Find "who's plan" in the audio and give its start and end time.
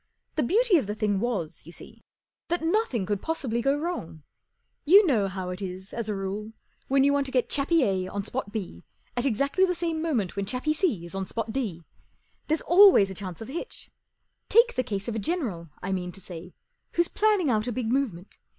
16.93-17.37